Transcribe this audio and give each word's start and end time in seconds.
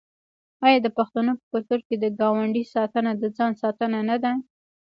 آیا 0.65 0.79
د 0.83 0.87
پښتنو 0.97 1.31
په 1.39 1.43
کلتور 1.51 1.79
کې 1.87 1.95
د 1.99 2.05
ګاونډي 2.19 2.63
ساتنه 2.73 3.11
د 3.21 3.23
ځان 3.37 3.51
ساتنه 3.61 3.99
نه 4.09 4.17
ده؟ 4.23 4.31